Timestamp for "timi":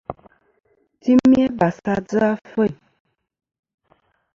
1.01-1.39